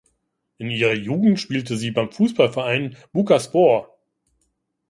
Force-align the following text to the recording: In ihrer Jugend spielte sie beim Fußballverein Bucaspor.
In 0.57 0.71
ihrer 0.71 0.95
Jugend 0.95 1.39
spielte 1.39 1.77
sie 1.77 1.91
beim 1.91 2.11
Fußballverein 2.11 2.97
Bucaspor. 3.13 3.95